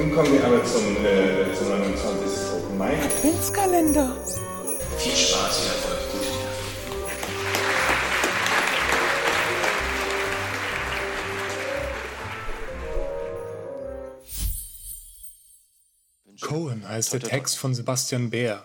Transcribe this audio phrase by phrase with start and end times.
[0.00, 2.54] Nun kommen wir aber zum, äh, zum 29.
[2.54, 2.96] Open Mai.
[3.02, 4.16] Adventskalender.
[4.96, 5.98] Viel Spaß und Erfolg.
[6.10, 6.24] Gute
[16.30, 16.48] Nacht.
[16.48, 18.64] Cohen heißt der Text von Sebastian Bär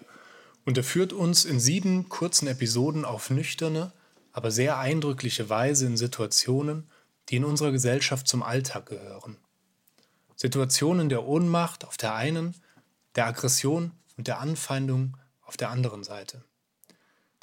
[0.64, 3.92] und er führt uns in sieben kurzen Episoden auf nüchterne,
[4.32, 6.90] aber sehr eindrückliche Weise in Situationen,
[7.28, 9.36] die in unserer Gesellschaft zum Alltag gehören.
[10.36, 12.56] Situationen der Ohnmacht auf der einen,
[13.16, 16.44] der Aggression und der Anfeindung auf der anderen Seite.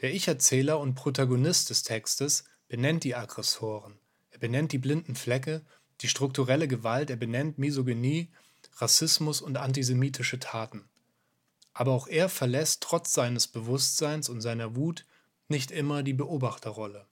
[0.00, 3.98] Der Ich-Erzähler und Protagonist des Textes benennt die Aggressoren,
[4.30, 5.62] er benennt die blinden Flecke,
[6.00, 8.30] die strukturelle Gewalt, er benennt Misogynie,
[8.76, 10.88] Rassismus und antisemitische Taten.
[11.72, 15.06] Aber auch er verlässt trotz seines Bewusstseins und seiner Wut
[15.48, 17.06] nicht immer die Beobachterrolle.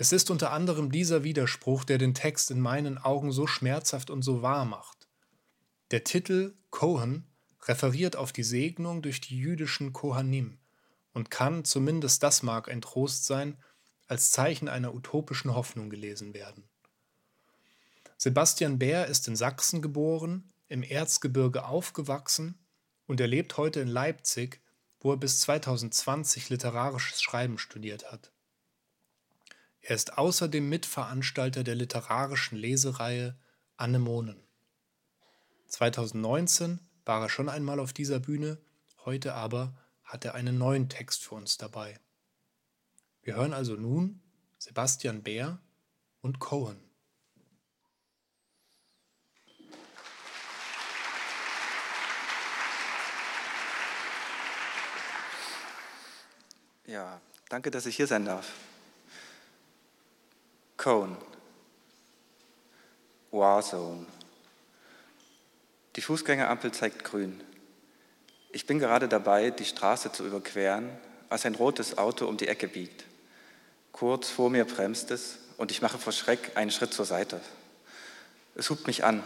[0.00, 4.22] Es ist unter anderem dieser Widerspruch, der den Text in meinen Augen so schmerzhaft und
[4.22, 5.08] so wahr macht.
[5.90, 7.26] Der Titel Kohen
[7.66, 10.60] referiert auf die Segnung durch die jüdischen Kohanim
[11.14, 13.58] und kann, zumindest das mag ein Trost sein,
[14.06, 16.68] als Zeichen einer utopischen Hoffnung gelesen werden.
[18.16, 22.56] Sebastian Bär ist in Sachsen geboren, im Erzgebirge aufgewachsen
[23.08, 24.60] und er lebt heute in Leipzig,
[25.00, 28.30] wo er bis 2020 literarisches Schreiben studiert hat.
[29.88, 33.38] Er ist außerdem Mitveranstalter der literarischen Lesereihe
[33.78, 34.36] Anemonen.
[35.68, 38.58] 2019 war er schon einmal auf dieser Bühne,
[39.06, 41.98] heute aber hat er einen neuen Text für uns dabei.
[43.22, 44.20] Wir hören also nun
[44.58, 45.58] Sebastian Bär
[46.20, 46.76] und Cohen.
[56.84, 58.52] Ja, danke, dass ich hier sein darf.
[60.78, 61.16] Cone.
[63.32, 64.06] Warzone.
[65.96, 67.42] Die Fußgängerampel zeigt grün.
[68.52, 70.88] Ich bin gerade dabei, die Straße zu überqueren,
[71.30, 73.04] als ein rotes Auto um die Ecke biegt.
[73.90, 77.40] Kurz vor mir bremst es und ich mache vor Schreck einen Schritt zur Seite.
[78.54, 79.24] Es hupt mich an.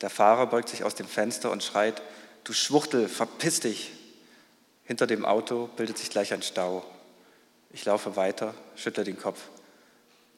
[0.00, 2.02] Der Fahrer beugt sich aus dem Fenster und schreit,
[2.42, 3.92] du Schwuchtel, verpiss dich.
[4.82, 6.84] Hinter dem Auto bildet sich gleich ein Stau.
[7.70, 9.40] Ich laufe weiter, schüttle den Kopf.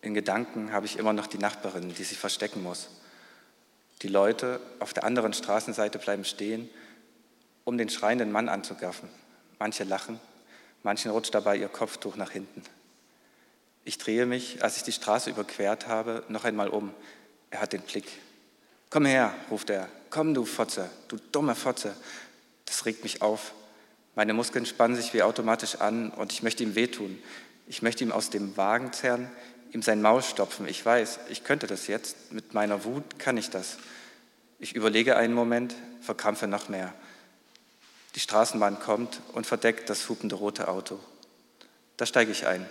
[0.02, 2.88] In Gedanken habe ich immer noch die Nachbarin, die sich verstecken muss.
[4.02, 6.68] Die Leute auf der anderen Straßenseite bleiben stehen,
[7.64, 9.08] um den schreienden Mann anzugaffen.
[9.60, 10.20] Manche lachen,
[10.82, 12.62] manchen rutscht dabei ihr Kopftuch nach hinten.
[13.84, 16.92] Ich drehe mich, als ich die Straße überquert habe, noch einmal um.
[17.50, 18.06] Er hat den Blick.
[18.90, 19.88] Komm her, ruft er.
[20.10, 21.94] Komm, du Fotze, du dumme Fotze.
[22.64, 23.52] Das regt mich auf.
[24.16, 27.22] Meine Muskeln spannen sich wie automatisch an und ich möchte ihm wehtun.
[27.68, 29.30] Ich möchte ihm aus dem Wagen zerren,
[29.72, 30.68] ihm sein Maul stopfen.
[30.68, 32.32] Ich weiß, ich könnte das jetzt.
[32.32, 33.78] Mit meiner Wut kann ich das.
[34.58, 36.92] Ich überlege einen Moment, verkrampfe noch mehr.
[38.14, 41.00] Die Straßenbahn kommt und verdeckt das hupende rote Auto.
[41.96, 42.66] Da steige ich ein.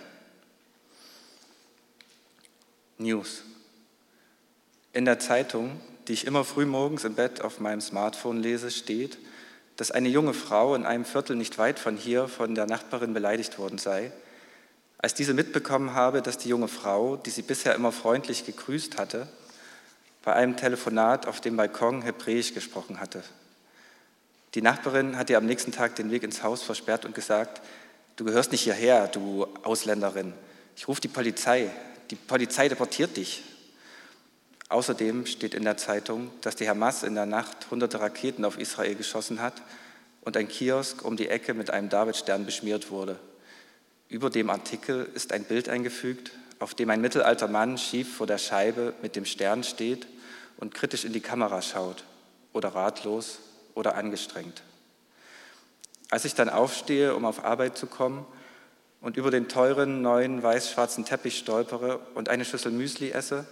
[2.98, 3.42] News.
[4.92, 9.18] In der Zeitung, die ich immer früh morgens im Bett auf meinem Smartphone lese, steht,
[9.76, 13.58] dass eine junge Frau in einem Viertel nicht weit von hier von der Nachbarin beleidigt
[13.58, 14.12] worden sei.
[15.02, 19.26] Als diese mitbekommen habe, dass die junge Frau, die sie bisher immer freundlich gegrüßt hatte,
[20.22, 23.24] bei einem Telefonat auf dem Balkon Hebräisch gesprochen hatte.
[24.54, 27.60] Die Nachbarin hat ihr am nächsten Tag den Weg ins Haus versperrt und gesagt,
[28.14, 30.34] du gehörst nicht hierher, du Ausländerin.
[30.76, 31.68] Ich rufe die Polizei.
[32.10, 33.42] Die Polizei deportiert dich.
[34.68, 38.94] Außerdem steht in der Zeitung, dass die Hamas in der Nacht hunderte Raketen auf Israel
[38.94, 39.54] geschossen hat
[40.20, 43.18] und ein Kiosk um die Ecke mit einem Davidstern beschmiert wurde.
[44.12, 48.36] Über dem Artikel ist ein Bild eingefügt, auf dem ein mittelalter Mann schief vor der
[48.36, 50.06] Scheibe mit dem Stern steht
[50.58, 52.04] und kritisch in die Kamera schaut
[52.52, 53.38] oder ratlos
[53.74, 54.64] oder angestrengt.
[56.10, 58.26] Als ich dann aufstehe, um auf Arbeit zu kommen
[59.00, 63.46] und über den teuren neuen weiß-schwarzen Teppich stolpere und eine Schüssel Müsli esse,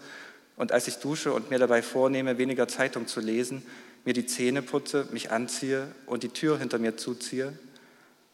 [0.57, 3.67] und als ich dusche und mir dabei vornehme, weniger Zeitung zu lesen,
[4.05, 7.59] mir die Zähne putze, mich anziehe und die Tür hinter mir zuziehe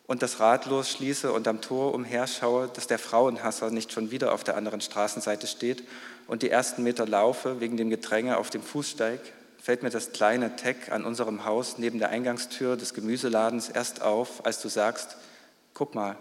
[0.06, 4.44] und das Rad losschließe und am Tor umherschaue, dass der Frauenhasser nicht schon wieder auf
[4.44, 5.82] der anderen Straßenseite steht
[6.26, 9.20] und die ersten Meter laufe wegen dem Gedränge auf dem Fußsteig,
[9.60, 14.46] fällt mir das kleine Tech an unserem Haus neben der Eingangstür des Gemüseladens erst auf,
[14.46, 15.16] als du sagst,
[15.74, 16.16] guck mal,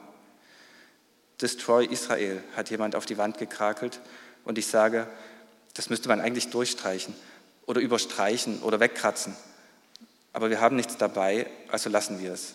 [1.42, 4.00] Destroy Israel, hat jemand auf die Wand gekrakelt
[4.46, 5.08] und ich sage,
[5.76, 7.14] das müsste man eigentlich durchstreichen
[7.66, 9.36] oder überstreichen oder wegkratzen.
[10.34, 12.54] Aber wir haben nichts dabei, also lassen wir es.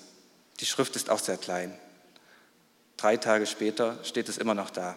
[0.61, 1.75] Die Schrift ist auch sehr klein.
[2.99, 4.97] Drei Tage später steht es immer noch da.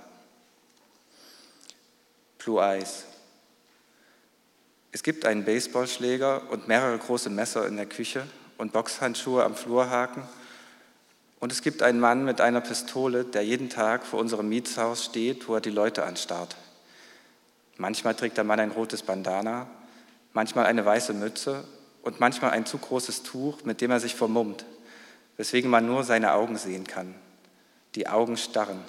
[2.37, 3.05] Blue Eyes.
[4.91, 8.27] Es gibt einen Baseballschläger und mehrere große Messer in der Küche
[8.57, 10.23] und Boxhandschuhe am Flurhaken.
[11.39, 15.47] Und es gibt einen Mann mit einer Pistole, der jeden Tag vor unserem Mietshaus steht,
[15.47, 16.57] wo er die Leute anstarrt.
[17.77, 19.67] Manchmal trägt der Mann ein rotes Bandana,
[20.33, 21.63] manchmal eine weiße Mütze
[22.01, 24.65] und manchmal ein zu großes Tuch, mit dem er sich vermummt,
[25.37, 27.15] weswegen man nur seine Augen sehen kann.
[27.95, 28.83] Die Augen starren.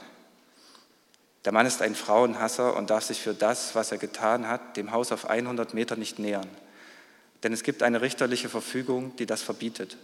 [1.44, 4.92] Der Mann ist ein Frauenhasser und darf sich für das, was er getan hat, dem
[4.92, 6.48] Haus auf 100 Meter nicht nähern.
[7.42, 9.98] Denn es gibt eine richterliche Verfügung, die das verbietet.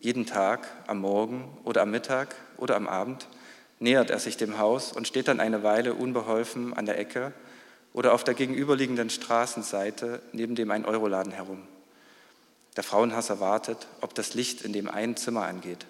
[0.00, 3.26] Jeden Tag, am Morgen oder am Mittag oder am Abend
[3.78, 7.32] nähert er sich dem Haus und steht dann eine Weile unbeholfen an der Ecke
[7.94, 11.66] oder auf der gegenüberliegenden Straßenseite neben dem ein Euroladen herum.
[12.76, 15.86] Der Frauenhasser wartet, ob das Licht in dem einen Zimmer angeht.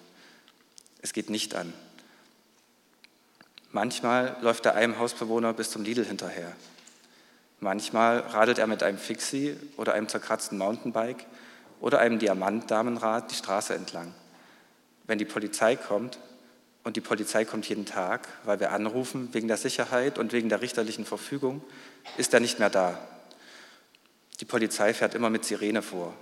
[1.01, 1.73] Es geht nicht an.
[3.71, 6.51] Manchmal läuft er einem Hausbewohner bis zum Lidl hinterher.
[7.59, 11.25] Manchmal radelt er mit einem Fixie oder einem zerkratzten Mountainbike
[11.79, 14.13] oder einem Diamantdamenrad die Straße entlang.
[15.07, 16.19] Wenn die Polizei kommt,
[16.85, 20.61] und die Polizei kommt jeden Tag, weil wir anrufen wegen der Sicherheit und wegen der
[20.61, 21.63] richterlichen Verfügung,
[22.15, 22.99] ist er nicht mehr da.
[24.39, 26.13] Die Polizei fährt immer mit Sirene vor.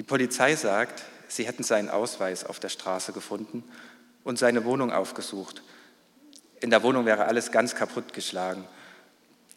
[0.00, 3.62] Die Polizei sagt, sie hätten seinen Ausweis auf der Straße gefunden
[4.24, 5.62] und seine Wohnung aufgesucht.
[6.62, 8.64] In der Wohnung wäre alles ganz kaputt geschlagen.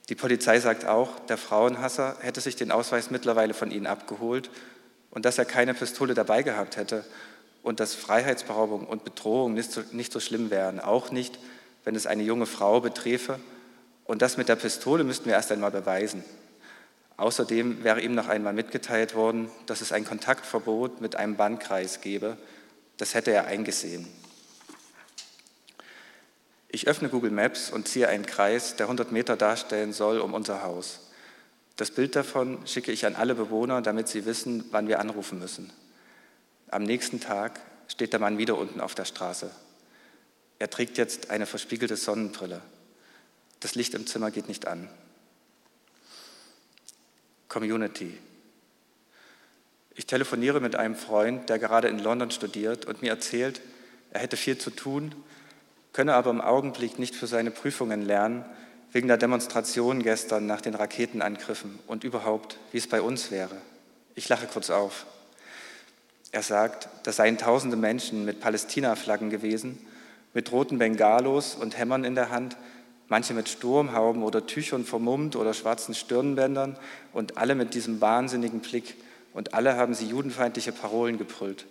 [0.09, 4.49] Die Polizei sagt auch, der Frauenhasser hätte sich den Ausweis mittlerweile von ihnen abgeholt
[5.11, 7.05] und dass er keine Pistole dabei gehabt hätte
[7.61, 11.39] und dass Freiheitsberaubung und Bedrohung nicht so, nicht so schlimm wären, auch nicht,
[11.85, 13.39] wenn es eine junge Frau beträfe.
[14.03, 16.21] Und das mit der Pistole müssten wir erst einmal beweisen.
[17.17, 22.37] Außerdem wäre ihm noch einmal mitgeteilt worden, dass es ein Kontaktverbot mit einem Bandkreis gebe.
[22.97, 24.07] Das hätte er eingesehen.
[26.69, 30.63] Ich öffne Google Maps und ziehe einen Kreis, der 100 Meter darstellen soll, um unser
[30.63, 31.01] Haus.
[31.75, 35.71] Das Bild davon schicke ich an alle Bewohner, damit sie wissen, wann wir anrufen müssen.
[36.69, 39.51] Am nächsten Tag steht der Mann wieder unten auf der Straße.
[40.57, 42.61] Er trägt jetzt eine verspiegelte Sonnenbrille.
[43.59, 44.89] Das Licht im Zimmer geht nicht an.
[47.53, 48.17] Community.
[49.93, 53.61] Ich telefoniere mit einem Freund, der gerade in London studiert und mir erzählt,
[54.09, 55.13] er hätte viel zu tun,
[55.93, 58.43] könne aber im Augenblick nicht für seine Prüfungen lernen,
[58.91, 63.55] wegen der Demonstration gestern nach den Raketenangriffen und überhaupt, wie es bei uns wäre.
[64.15, 65.05] Ich lache kurz auf.
[66.31, 69.77] Er sagt, das seien tausende Menschen mit Palästina-Flaggen gewesen,
[70.33, 72.57] mit roten Bengalos und Hämmern in der Hand,
[73.13, 76.79] manche mit Sturmhauben oder Tüchern vermummt oder schwarzen Stirnbändern
[77.13, 78.95] und alle mit diesem wahnsinnigen Blick
[79.33, 81.67] und alle haben sie judenfeindliche Parolen gebrüllt.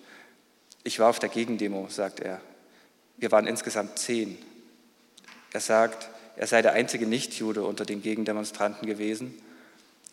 [0.85, 2.41] Ich war auf der Gegendemo, sagt er.
[3.17, 4.39] Wir waren insgesamt zehn.
[5.53, 9.35] Er sagt, er sei der einzige Nichtjude unter den Gegendemonstranten gewesen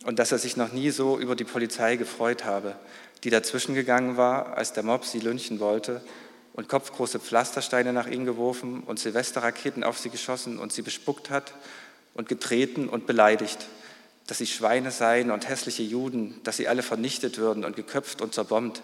[0.05, 2.75] und dass er sich noch nie so über die Polizei gefreut habe,
[3.23, 6.01] die dazwischen gegangen war, als der Mob sie lynchen wollte
[6.59, 11.53] und kopfgroße Pflastersteine nach ihnen geworfen und Silvesterraketen auf sie geschossen und sie bespuckt hat
[12.15, 13.67] und getreten und beleidigt,
[14.27, 18.33] dass sie Schweine seien und hässliche Juden, dass sie alle vernichtet würden und geköpft und
[18.33, 18.81] zerbombt,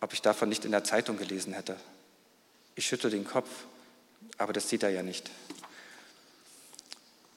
[0.00, 1.76] ob ich davon nicht in der Zeitung gelesen hätte.
[2.74, 3.50] Ich schüttel den Kopf,
[4.38, 5.30] aber das sieht er ja nicht.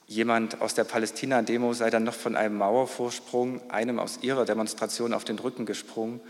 [0.07, 5.25] Jemand aus der Palästina-Demo sei dann noch von einem Mauervorsprung einem aus ihrer Demonstration auf
[5.25, 6.21] den Rücken gesprungen,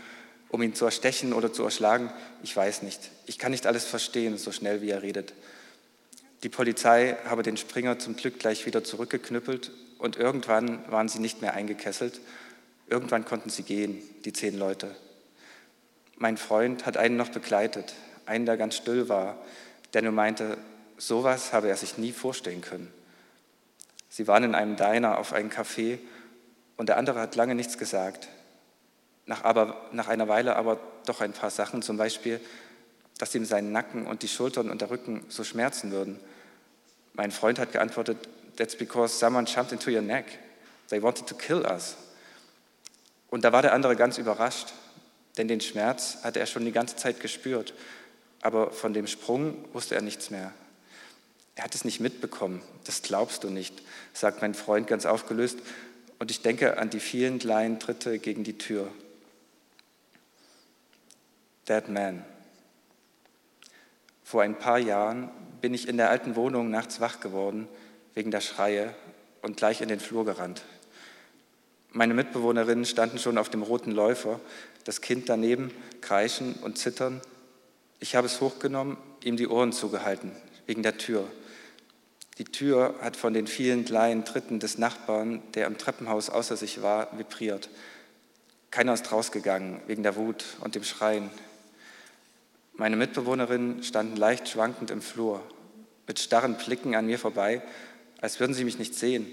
[0.56, 2.10] um ihn zu erstechen oder zu erschlagen.
[2.42, 3.10] Ich weiß nicht.
[3.26, 5.34] Ich kann nicht alles verstehen, so schnell wie er redet.
[6.44, 11.42] Die Polizei habe den Springer zum Glück gleich wieder zurückgeknüppelt und irgendwann waren sie nicht
[11.42, 12.22] mehr eingekesselt.
[12.88, 14.96] Irgendwann konnten sie gehen, die zehn Leute.
[16.16, 17.92] Mein Freund hat einen noch begleitet,
[18.24, 19.36] einen, der ganz still war,
[19.92, 20.56] der nur meinte,
[20.96, 22.90] sowas habe er sich nie vorstellen können.
[24.08, 25.98] Sie waren in einem Diner auf einen Kaffee
[26.78, 28.28] und der andere hat lange nichts gesagt.
[29.26, 32.40] Nach, aber, nach einer Weile aber doch ein paar Sachen, zum Beispiel,
[33.18, 36.20] dass ihm sein Nacken und die Schultern und der Rücken so schmerzen würden.
[37.14, 38.18] Mein Freund hat geantwortet,
[38.56, 40.26] that's because someone jumped into your neck.
[40.88, 41.96] They wanted to kill us.
[43.28, 44.72] Und da war der andere ganz überrascht,
[45.36, 47.74] denn den Schmerz hatte er schon die ganze Zeit gespürt,
[48.40, 50.52] aber von dem Sprung wusste er nichts mehr.
[51.56, 52.62] Er hat es nicht mitbekommen.
[52.84, 55.58] Das glaubst du nicht, sagt mein Freund ganz aufgelöst.
[56.18, 58.88] Und ich denke an die vielen kleinen Tritte gegen die Tür.
[61.68, 62.24] Dead Man.
[64.22, 65.30] Vor ein paar Jahren
[65.60, 67.68] bin ich in der alten Wohnung nachts wach geworden
[68.14, 68.94] wegen der Schreie
[69.42, 70.62] und gleich in den Flur gerannt.
[71.90, 74.40] Meine Mitbewohnerinnen standen schon auf dem roten Läufer,
[74.84, 77.20] das Kind daneben, kreischen und zittern.
[78.00, 80.32] Ich habe es hochgenommen, ihm die Ohren zugehalten,
[80.66, 81.26] wegen der Tür.
[82.38, 86.82] Die Tür hat von den vielen kleinen Tritten des Nachbarn, der im Treppenhaus außer sich
[86.82, 87.70] war, vibriert.
[88.70, 91.30] Keiner ist rausgegangen wegen der Wut und dem Schreien.
[92.78, 95.42] Meine Mitbewohnerinnen standen leicht schwankend im Flur,
[96.06, 97.62] mit starren Blicken an mir vorbei,
[98.20, 99.26] als würden sie mich nicht sehen.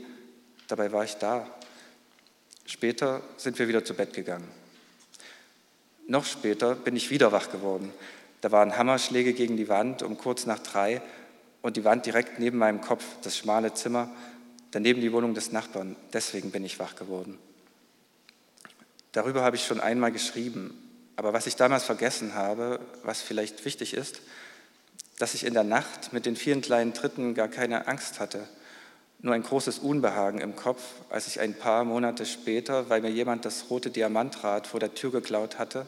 [0.68, 1.46] Dabei war ich da.
[2.66, 4.48] Später sind wir wieder zu Bett gegangen.
[6.08, 7.92] Noch später bin ich wieder wach geworden.
[8.40, 11.02] Da waren Hammerschläge gegen die Wand um kurz nach drei
[11.62, 14.10] und die Wand direkt neben meinem Kopf, das schmale Zimmer,
[14.72, 15.96] daneben die Wohnung des Nachbarn.
[16.14, 17.38] Deswegen bin ich wach geworden.
[19.12, 20.83] Darüber habe ich schon einmal geschrieben,
[21.16, 24.22] aber was ich damals vergessen habe, was vielleicht wichtig ist,
[25.20, 28.48] dass ich in der Nacht mit den vielen kleinen Tritten gar keine Angst hatte,
[29.20, 33.46] nur ein großes Unbehagen im Kopf, als ich ein paar Monate später, weil mir jemand
[33.46, 35.86] das rote Diamantrad vor der Tür geklaut hatte,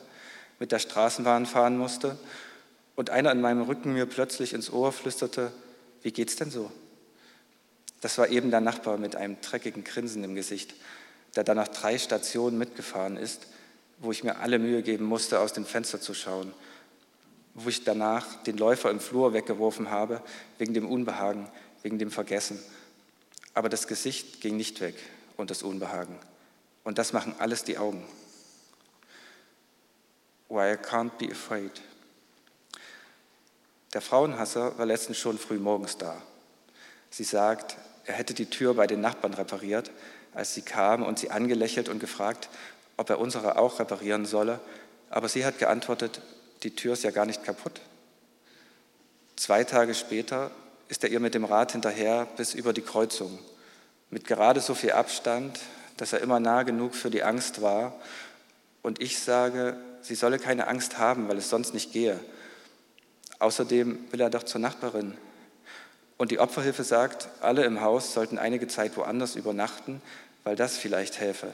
[0.59, 2.17] mit der Straßenbahn fahren musste
[2.95, 5.51] und einer in meinem Rücken mir plötzlich ins Ohr flüsterte,
[6.01, 6.71] wie geht's denn so?
[7.99, 10.75] Das war eben der Nachbar mit einem dreckigen Grinsen im Gesicht,
[11.35, 13.47] der dann nach drei Stationen mitgefahren ist,
[13.99, 16.53] wo ich mir alle Mühe geben musste, aus dem Fenster zu schauen,
[17.53, 20.21] wo ich danach den Läufer im Flur weggeworfen habe,
[20.57, 21.49] wegen dem Unbehagen,
[21.83, 22.59] wegen dem Vergessen.
[23.53, 24.95] Aber das Gesicht ging nicht weg
[25.37, 26.17] und das Unbehagen.
[26.83, 28.05] Und das machen alles die Augen.
[30.49, 31.81] Why I can't be afraid.
[33.93, 36.21] Der Frauenhasser war letztens schon früh morgens da.
[37.09, 39.89] Sie sagt, er hätte die Tür bei den Nachbarn repariert,
[40.33, 42.49] als sie kam und sie angelächelt und gefragt,
[42.97, 44.59] ob er unsere auch reparieren solle.
[45.09, 46.21] Aber sie hat geantwortet,
[46.63, 47.81] die Tür ist ja gar nicht kaputt.
[49.35, 50.51] Zwei Tage später
[50.87, 53.37] ist er ihr mit dem Rad hinterher bis über die Kreuzung,
[54.09, 55.59] mit gerade so viel Abstand,
[55.97, 57.93] dass er immer nah genug für die Angst war.
[58.81, 62.19] Und ich sage, sie solle keine Angst haben, weil es sonst nicht gehe.
[63.39, 65.17] Außerdem will er doch zur Nachbarin.
[66.17, 70.01] Und die Opferhilfe sagt, alle im Haus sollten einige Zeit woanders übernachten,
[70.43, 71.51] weil das vielleicht helfe.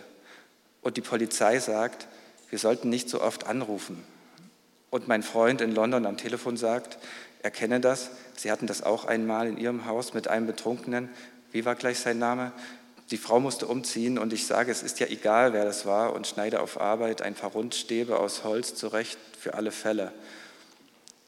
[0.82, 2.08] Und die Polizei sagt,
[2.50, 4.04] wir sollten nicht so oft anrufen.
[4.90, 6.98] Und mein Freund in London am Telefon sagt,
[7.44, 11.10] er kenne das, sie hatten das auch einmal in ihrem Haus mit einem Betrunkenen.
[11.52, 12.52] Wie war gleich sein Name?
[13.10, 16.28] Die Frau musste umziehen und ich sage, es ist ja egal, wer das war und
[16.28, 20.12] schneide auf Arbeit ein paar Rundstäbe aus Holz zurecht für alle Fälle.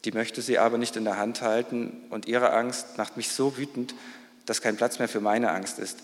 [0.06, 3.58] Die möchte sie aber nicht in der Hand halten und ihre Angst macht mich so
[3.58, 3.96] wütend,
[4.46, 6.00] dass kein Platz mehr für meine Angst ist.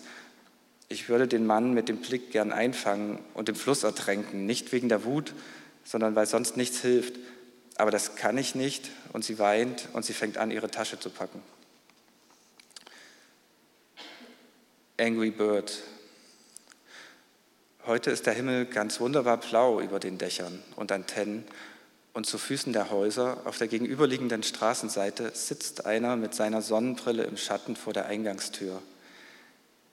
[0.91, 4.89] Ich würde den Mann mit dem Blick gern einfangen und im Fluss ertränken, nicht wegen
[4.89, 5.33] der Wut,
[5.83, 7.13] sondern weil sonst nichts hilft.
[7.75, 11.11] Aber das kann ich nicht und sie weint und sie fängt an, ihre Tasche zu
[11.11, 11.41] packen.
[14.99, 15.77] Angry Bird.
[17.85, 21.45] Heute ist der Himmel ganz wunderbar blau über den Dächern und Antennen
[22.13, 27.37] und zu Füßen der Häuser auf der gegenüberliegenden Straßenseite sitzt einer mit seiner Sonnenbrille im
[27.37, 28.81] Schatten vor der Eingangstür.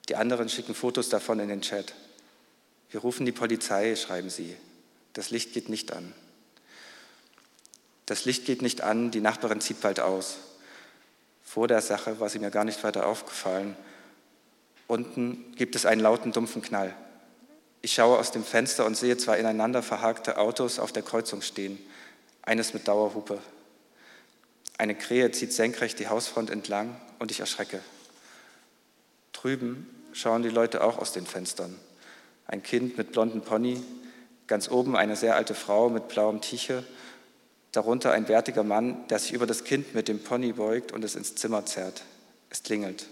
[0.08, 1.94] Die anderen schicken Fotos davon in den Chat.
[2.90, 4.56] Wir rufen die Polizei, schreiben sie.
[5.12, 6.12] Das Licht geht nicht an.
[8.06, 10.36] Das Licht geht nicht an, die Nachbarin zieht bald aus.
[11.42, 13.76] Vor der Sache war sie mir gar nicht weiter aufgefallen.
[14.86, 16.94] Unten gibt es einen lauten, dumpfen Knall.
[17.82, 21.78] Ich schaue aus dem Fenster und sehe zwei ineinander verhakte Autos auf der Kreuzung stehen
[22.42, 23.38] eines mit Dauerhupe.
[24.78, 27.80] Eine Krähe zieht senkrecht die Hausfront entlang und ich erschrecke.
[29.32, 31.76] Drüben schauen die Leute auch aus den Fenstern.
[32.46, 33.82] Ein Kind mit blonden Pony,
[34.46, 36.84] ganz oben eine sehr alte Frau mit blauem Tiche,
[37.72, 41.16] darunter ein bärtiger Mann, der sich über das Kind mit dem Pony beugt und es
[41.16, 42.02] ins Zimmer zerrt.
[42.48, 43.06] Es klingelt.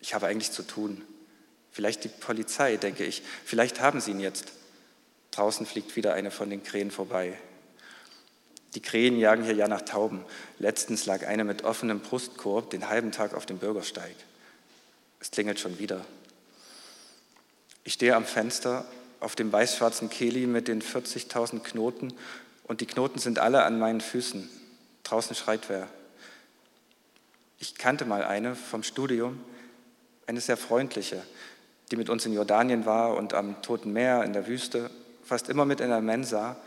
[0.00, 1.02] Ich habe eigentlich zu tun.
[1.70, 3.22] Vielleicht die Polizei, denke ich.
[3.44, 4.52] Vielleicht haben sie ihn jetzt.
[5.30, 7.38] Draußen fliegt wieder eine von den Krähen vorbei.
[8.74, 10.24] Die Krähen jagen hier ja nach Tauben.
[10.58, 14.16] Letztens lag eine mit offenem Brustkorb den halben Tag auf dem Bürgersteig.
[15.24, 16.04] Es klingelt schon wieder.
[17.82, 18.84] Ich stehe am Fenster
[19.20, 22.12] auf dem weißschwarzen Keli mit den 40.000 Knoten
[22.64, 24.50] und die Knoten sind alle an meinen Füßen.
[25.02, 25.88] Draußen schreit wer.
[27.58, 29.42] Ich kannte mal eine vom Studium,
[30.26, 31.22] eine sehr freundliche,
[31.90, 34.90] die mit uns in Jordanien war und am Toten Meer in der Wüste,
[35.24, 36.58] fast immer mit in der Mensa,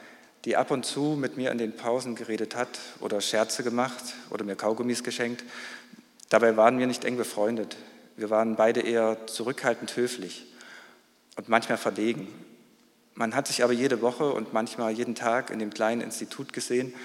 [0.46, 4.44] die ab und zu mit mir in den Pausen geredet hat oder Scherze gemacht oder
[4.44, 5.44] mir Kaugummis geschenkt.
[6.30, 7.78] Dabei waren wir nicht eng befreundet.
[8.18, 10.48] Wir waren beide eher zurückhaltend höflich
[11.36, 12.28] und manchmal verlegen.
[13.14, 16.96] Man hat sich aber jede Woche und manchmal jeden Tag in dem kleinen Institut gesehen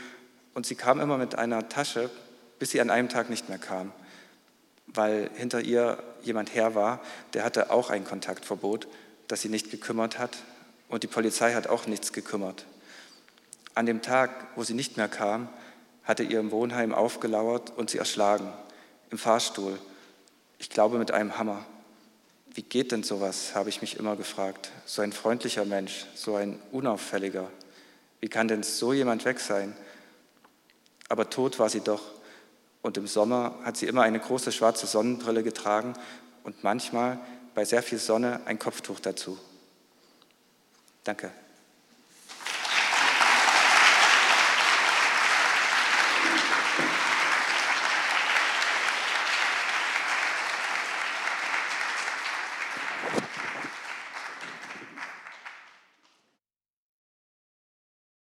[0.54, 2.09] und sie kam immer mit einer Tasche,
[2.59, 3.92] bis sie an einem Tag nicht mehr kam,
[4.87, 7.00] weil hinter ihr jemand her war,
[7.35, 8.88] der hatte auch ein Kontaktverbot,
[9.28, 10.38] das sie nicht gekümmert hat
[10.88, 12.64] und die Polizei hat auch nichts gekümmert.
[13.75, 15.50] An dem Tag, wo sie nicht mehr kam,
[16.04, 18.50] hatte ihr im Wohnheim aufgelauert und sie erschlagen,
[19.11, 19.78] im Fahrstuhl
[20.62, 21.66] Ich glaube mit einem Hammer.
[22.54, 24.71] Wie geht denn sowas, habe ich mich immer gefragt.
[24.87, 27.50] So ein freundlicher Mensch, so ein unauffälliger.
[28.21, 29.75] Wie kann denn so jemand weg sein?
[31.09, 32.02] Aber tot war sie doch.
[32.81, 35.95] Und im Sommer hat sie immer eine große schwarze Sonnenbrille getragen
[36.45, 37.19] und manchmal
[37.57, 39.37] bei sehr viel Sonne ein Kopftuch dazu.
[41.02, 41.33] Danke.